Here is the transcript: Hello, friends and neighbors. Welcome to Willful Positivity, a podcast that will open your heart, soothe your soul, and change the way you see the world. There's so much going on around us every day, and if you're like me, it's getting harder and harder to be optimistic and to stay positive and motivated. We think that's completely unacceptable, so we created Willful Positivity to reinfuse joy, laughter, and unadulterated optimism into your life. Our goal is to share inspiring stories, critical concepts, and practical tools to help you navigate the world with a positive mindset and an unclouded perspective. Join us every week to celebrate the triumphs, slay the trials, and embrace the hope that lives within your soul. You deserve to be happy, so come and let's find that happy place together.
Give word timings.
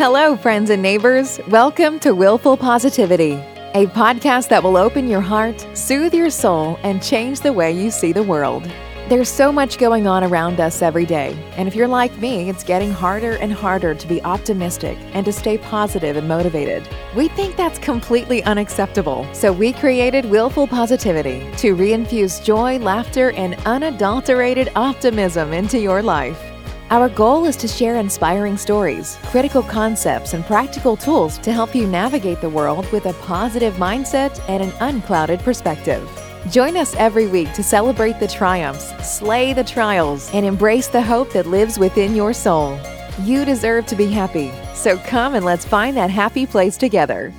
Hello, 0.00 0.34
friends 0.34 0.70
and 0.70 0.80
neighbors. 0.80 1.38
Welcome 1.48 2.00
to 2.00 2.14
Willful 2.14 2.56
Positivity, 2.56 3.32
a 3.74 3.84
podcast 3.88 4.48
that 4.48 4.62
will 4.62 4.78
open 4.78 5.10
your 5.10 5.20
heart, 5.20 5.66
soothe 5.74 6.14
your 6.14 6.30
soul, 6.30 6.78
and 6.82 7.02
change 7.02 7.40
the 7.40 7.52
way 7.52 7.70
you 7.70 7.90
see 7.90 8.10
the 8.10 8.22
world. 8.22 8.64
There's 9.10 9.28
so 9.28 9.52
much 9.52 9.76
going 9.76 10.06
on 10.06 10.24
around 10.24 10.58
us 10.58 10.80
every 10.80 11.04
day, 11.04 11.36
and 11.58 11.68
if 11.68 11.74
you're 11.74 11.86
like 11.86 12.16
me, 12.16 12.48
it's 12.48 12.64
getting 12.64 12.90
harder 12.90 13.32
and 13.42 13.52
harder 13.52 13.94
to 13.94 14.08
be 14.08 14.22
optimistic 14.22 14.96
and 15.12 15.26
to 15.26 15.34
stay 15.34 15.58
positive 15.58 16.16
and 16.16 16.26
motivated. 16.26 16.88
We 17.14 17.28
think 17.28 17.56
that's 17.56 17.78
completely 17.78 18.42
unacceptable, 18.44 19.28
so 19.34 19.52
we 19.52 19.74
created 19.74 20.24
Willful 20.24 20.66
Positivity 20.66 21.40
to 21.58 21.76
reinfuse 21.76 22.42
joy, 22.42 22.78
laughter, 22.78 23.32
and 23.32 23.54
unadulterated 23.66 24.70
optimism 24.76 25.52
into 25.52 25.78
your 25.78 26.00
life. 26.00 26.49
Our 26.90 27.08
goal 27.08 27.44
is 27.44 27.54
to 27.58 27.68
share 27.68 28.00
inspiring 28.00 28.56
stories, 28.56 29.16
critical 29.26 29.62
concepts, 29.62 30.34
and 30.34 30.44
practical 30.44 30.96
tools 30.96 31.38
to 31.38 31.52
help 31.52 31.72
you 31.72 31.86
navigate 31.86 32.40
the 32.40 32.50
world 32.50 32.90
with 32.90 33.06
a 33.06 33.12
positive 33.22 33.74
mindset 33.74 34.42
and 34.48 34.60
an 34.60 34.72
unclouded 34.80 35.38
perspective. 35.38 36.02
Join 36.50 36.76
us 36.76 36.96
every 36.96 37.28
week 37.28 37.52
to 37.52 37.62
celebrate 37.62 38.18
the 38.18 38.26
triumphs, 38.26 38.92
slay 39.08 39.52
the 39.52 39.62
trials, 39.62 40.34
and 40.34 40.44
embrace 40.44 40.88
the 40.88 41.00
hope 41.00 41.32
that 41.32 41.46
lives 41.46 41.78
within 41.78 42.16
your 42.16 42.32
soul. 42.32 42.76
You 43.22 43.44
deserve 43.44 43.86
to 43.86 43.94
be 43.94 44.06
happy, 44.06 44.50
so 44.74 44.98
come 44.98 45.36
and 45.36 45.44
let's 45.44 45.64
find 45.64 45.96
that 45.96 46.10
happy 46.10 46.44
place 46.44 46.76
together. 46.76 47.32